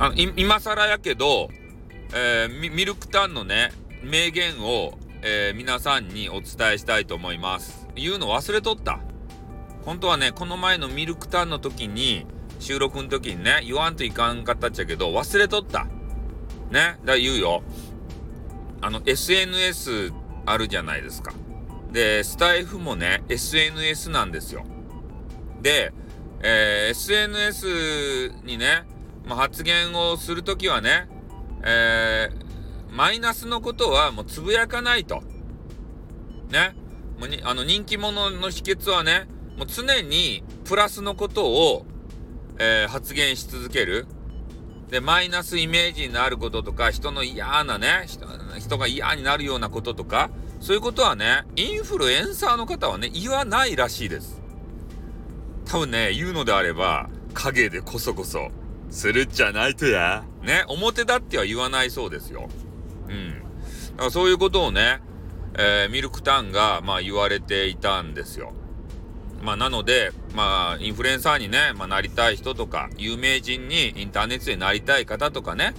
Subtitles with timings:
[0.00, 1.50] あ今更やけど、
[2.14, 3.72] えー、ミルクタンのね、
[4.04, 7.88] 名言を、えー、皆さんにお伝えしたいと思います。
[7.96, 9.00] 言うの忘れとった。
[9.84, 12.26] 本当はね、この前のミルクタンの時に、
[12.60, 15.86] 収録の時にね、言わんといかんかったっちゃけど、忘れとった。
[16.70, 17.62] ね、だ言うよ。
[18.80, 20.12] あの、SNS
[20.46, 21.32] あるじゃないですか。
[21.90, 24.64] で、スタイフもね、SNS なんですよ。
[25.60, 25.92] で、
[26.40, 28.84] えー、SNS にね、
[29.28, 31.06] まあ、発言をするときはね、
[31.62, 35.22] えー、マイナスのことはもうつぶやかないと。
[36.50, 36.74] ね。
[37.18, 39.28] もうにあの人気者の秘訣はね、
[39.58, 41.84] もう常にプラスのことを、
[42.58, 44.06] えー、発言し続ける。
[44.88, 48.06] で、マイナスイメージになることとか、人の嫌なね、
[48.58, 54.40] 人が嫌になるようなこととか、そういうことはね、インフルエンサーの方はね、言わないらしいです。
[55.66, 58.50] 多分ね、言うのであれば、影でこそこそ、
[58.98, 60.24] するっちゃないとや。
[60.42, 62.48] ね、表だっては言わないそうですよ。
[63.08, 63.30] うん。
[63.30, 65.00] だからそういうことをね、
[65.56, 68.52] えー、ミルクタンが、まあ言われていたんですよ。
[69.40, 75.74] まあなので、まあインフルエンサーにね、まあなりたい人とか、有名人にインターネットでなりたい方とかね、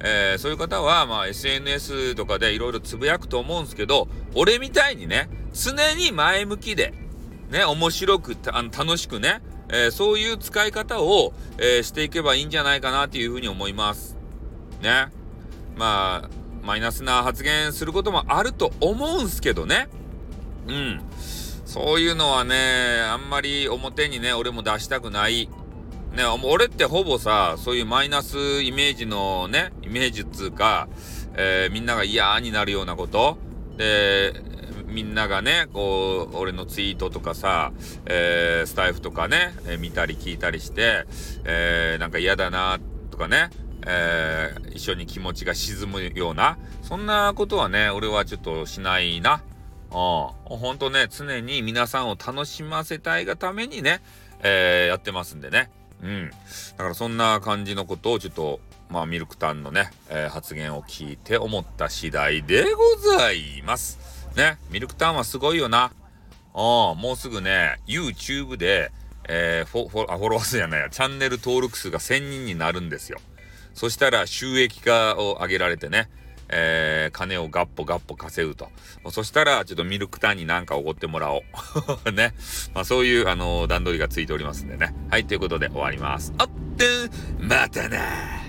[0.00, 6.92] えー、そういう方は、まあ SNS とかでいろいろつぶやくと思うんですけど、俺みたいにね、常に前向きで、
[7.50, 9.42] ね、面白く、あの楽しくね、
[9.74, 14.16] えー、そういう使い方を、えー、していけばいいんじゃないかなっていうふうに思います。
[14.80, 15.08] ね。
[15.76, 16.30] まあ、
[16.62, 19.88] マイナスな発言することもあると思うんすけどね。
[20.68, 21.00] うん。
[21.64, 25.48] そういうのはね、あんまり表にね、俺も出したくない。
[26.12, 30.88] ね、俺ってほぼさ、そういうマイナスイメージのね、イメージっつうか、
[31.36, 33.38] えー、みんなが嫌になるようなこと、
[33.76, 34.34] で、
[34.94, 37.72] みんながね、こう、俺のツイートとかさ、
[38.06, 41.04] えー、スタイフとかね、えー、見たり聞いたりして、
[41.44, 42.78] えー、なんか嫌だな、
[43.10, 43.50] とかね、
[43.86, 49.42] えー、一緒に気持ちが沈むような、そんなことはね、俺はちょっとしないな。
[49.90, 50.58] うん。
[50.58, 54.00] ほんとね、常に皆さんを楽しませたいがためにね、
[54.44, 55.70] えー、やってますんでね。
[56.02, 56.30] うん。
[56.30, 56.36] だ
[56.76, 58.60] からそんな感じのことをちょっと、
[58.90, 64.13] まあ、ミルクタンのね、えー、発言を聞いて思った次第でございます。
[64.36, 65.92] ね、ミルクタウンはすごいよな。
[66.54, 66.58] う
[66.96, 68.90] ん、もうすぐね、YouTube で、
[69.28, 73.18] えー、フォ、フォ、あ、フォロワー数じゃないや、チャンネル登録数が1000人になるんですよ。
[73.74, 76.08] そしたら収益化を上げられてね、
[76.48, 78.68] えー、金をガッポガッポ稼ぐと。
[79.10, 81.42] そしたら、ちょっとミルクタンになんかおごってもらお
[82.04, 82.12] う。
[82.12, 82.34] ね。
[82.74, 84.94] まあそういう、あのー、段取りがついておりますんでね。
[85.10, 86.32] はい、ということで終わります。
[86.38, 86.86] あって、
[87.38, 88.43] またな